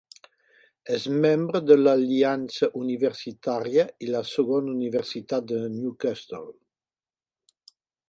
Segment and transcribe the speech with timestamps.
[0.95, 6.45] És membre de l'Aliança Universitària i la segona universitat de Newcastle.